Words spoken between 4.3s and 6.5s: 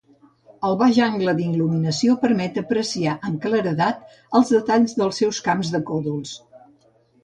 els detalls dels seus camps de còdols.